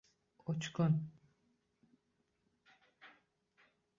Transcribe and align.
Uch 0.51 0.69
kun! 0.75 0.93